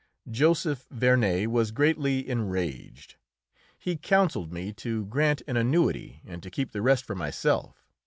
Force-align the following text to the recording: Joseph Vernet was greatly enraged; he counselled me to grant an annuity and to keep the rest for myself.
Joseph 0.31 0.87
Vernet 0.89 1.45
was 1.51 1.69
greatly 1.69 2.27
enraged; 2.27 3.17
he 3.77 3.97
counselled 3.97 4.51
me 4.51 4.73
to 4.73 5.05
grant 5.05 5.43
an 5.47 5.57
annuity 5.57 6.21
and 6.25 6.41
to 6.41 6.49
keep 6.49 6.71
the 6.71 6.81
rest 6.81 7.05
for 7.05 7.13
myself. 7.13 7.85